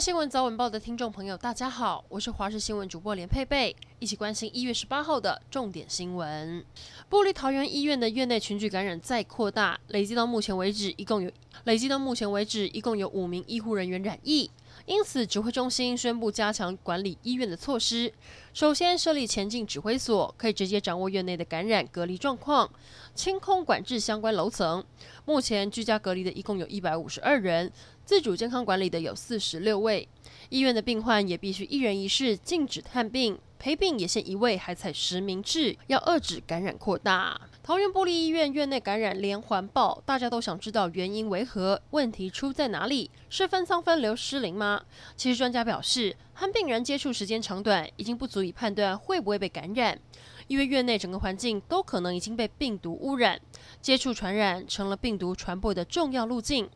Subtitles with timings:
[0.00, 6.64] 新闻早晚报的听众朋友，大家好，我是华视新闻主播连佩佩，一起关心一月十八号的重点新闻。
[7.10, 11.28] 玻璃桃园医院的院内群聚感染再扩大，累计到目前为止，一共有
[11.64, 14.48] 累计到目前为止，一共有五名医护人员染疫。
[14.86, 18.12] 因此，指挥中心宣布加强管理医院的措施。
[18.52, 22.70] 首先设立前进指挥所，可以直接掌握院内的感染隔离状况，
[23.14, 24.84] 清空管制相关楼层。
[25.24, 27.70] 目前居家隔离的一共有一百五十二人，
[28.04, 30.08] 自主健康管理的有四十六位。
[30.48, 33.38] 医院的病患也必须一人一室，禁止探病。
[33.58, 37.40] 陪病也限一位，还采实名制，要遏止感染扩大。
[37.62, 43.10] 桃园玻璃医院院内感染连环爆，大家都想知道原因为何，问题出在哪里？
[43.28, 44.82] 是分舱分流失灵吗？
[45.16, 49.98] 其实专家表示，和病人接触时间长短已经不足以判断会不会被感染，
[50.46, 53.40] 因为院内整个环境都可能已经被病毒污染，
[53.82, 56.70] 接触传染成了病毒传播的重要路径。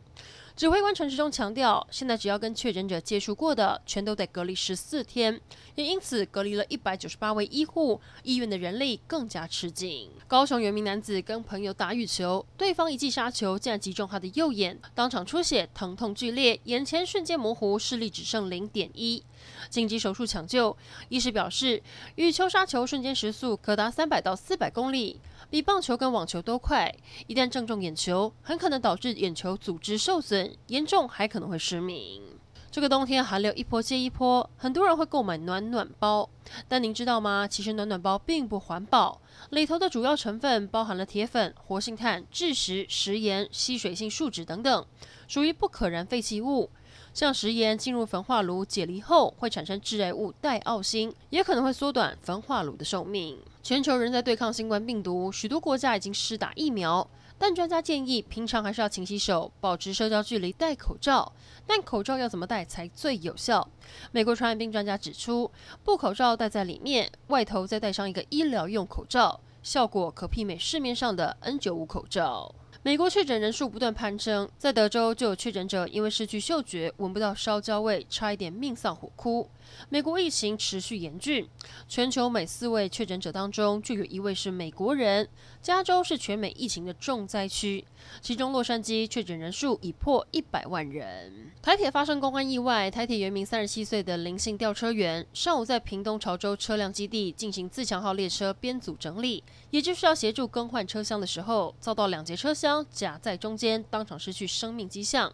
[0.55, 5.41] 指挥官陈时中强调，现在只要跟确诊者接触过的，全都得隔离十四天，
[5.77, 10.11] 也因此隔离了一百九十八位医护，医院的人力更加吃紧。
[10.29, 19.25] 高雄有名男子跟朋友打羽球，对方一记杀球竟然击中他的右眼，当场出血，疼痛剧烈，眼前瞬间模糊，视力只剩零点一，
[19.71, 20.77] 紧急手术抢救。
[21.09, 21.83] 医师表示，
[22.17, 25.19] 羽球杀球瞬间时速可达三百到四百公里。
[25.51, 26.91] 比棒球跟网球都快，
[27.27, 32.23] 一旦正中眼球，很可能导致眼球组织受损，严重还可能会失明。
[32.71, 36.31] 这个冬天寒流一波接一波，很多人会购买暖暖包，
[36.67, 37.47] 但您知道吗？
[37.47, 44.87] 其实暖暖包并不环保，里头的主要成分包含了铁粉、活性炭、蛭石、食盐、吸水性树脂等等，
[45.29, 46.71] 属于不可燃废弃物。
[47.13, 53.39] 像食盐进入焚化炉解离后，会产生致癌物戴奥辛，也可能会缩短焚化炉的寿命。
[53.63, 57.07] 全球仍在对抗新冠病毒，许多国家已经施打疫苗，
[57.43, 61.33] 但专家建议平常还是要勤洗手，保持社交距离，戴口罩。
[61.67, 63.69] 但口罩要怎么戴才最有效？
[64.13, 65.51] 美国传染病专家指出，
[65.83, 72.55] 布口罩戴在里面，外头再戴上一个医疗用口罩，效果可媲美市面上的 N95 口罩。
[72.83, 79.49] 美国确诊人数不断攀升，在德州就有确诊者因为失去嗅觉，闻不到烧焦味，差一点命丧火窟。
[79.89, 81.49] 美国疫情持续严峻，
[81.89, 85.29] 全球每四位确诊者当中就有一位是美国人。
[85.63, 87.85] 加州是全美疫情的重灾区，
[88.21, 91.53] 其中洛杉矶确诊人数已破一百万人。
[91.63, 105.33] 台铁发生公安意外，台铁原名三十七岁的林姓吊车员，上午在屏东潮州车辆基地进行自强号列车编组整理，也就是要协助更换车厢的时候，遭到两节车将夹在中间，当场失去生命迹象。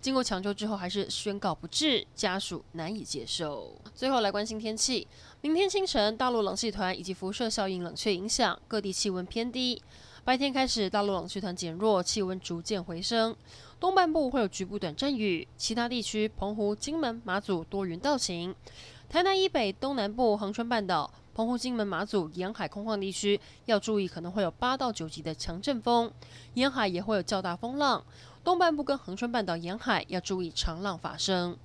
[0.00, 3.74] 经过抢救之后，还是宣告不治，家属难以接受。
[3.96, 5.04] 最后来关心天气，
[5.40, 9.82] 明天清晨大陆冷气团以及辐射效应冷却影响，各地气温偏低。
[10.24, 13.34] 白天开始，大陆冷气团减弱，气温逐渐回升。
[13.80, 18.54] 东半部会有局部短阵雨，其他地区澎湖、金门、马祖多云到晴。
[19.08, 26.10] 台南以北、东南部、恒春半岛、澎湖、金门、马祖沿海空旷地区要注意，可能会有八到九级的强阵风，
[26.52, 28.04] 沿海也会有较大风浪。
[28.44, 31.56] 东半部跟恒春半岛沿海要注意长浪发生。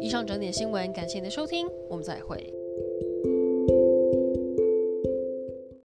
[0.00, 2.55] 以上整点新闻，感谢您的收听，我们再会。